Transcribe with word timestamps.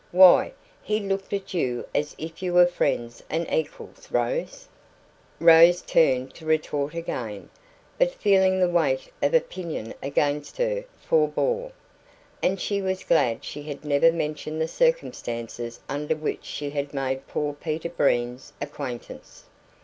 Why, 0.11 0.53
he 0.81 0.99
looked 0.99 1.31
at 1.31 1.53
you 1.53 1.87
as 1.93 2.15
if 2.17 2.41
you 2.41 2.53
were 2.55 2.65
friends 2.65 3.21
and 3.29 3.47
equals, 3.53 4.07
Rose!" 4.11 4.67
Rose 5.39 5.83
turned 5.83 6.33
to 6.33 6.45
retort 6.47 6.95
again, 6.95 7.51
but 7.99 8.09
feeling 8.11 8.59
the 8.59 8.67
weight 8.67 9.11
of 9.21 9.35
opinion 9.35 9.93
against 10.01 10.57
her, 10.57 10.85
forbore. 11.07 11.71
And 12.41 12.59
she 12.59 12.81
was 12.81 13.03
glad 13.03 13.45
she 13.45 13.61
had 13.61 13.85
never 13.85 14.11
mentioned 14.11 14.59
the 14.59 14.67
circumstances 14.67 15.79
under 15.87 16.15
which 16.15 16.45
she 16.45 16.71
had 16.71 16.95
made 16.95 17.27
poor 17.27 17.53
Peter 17.53 17.89
Breen's 17.89 18.53
acquaintance. 18.59 19.43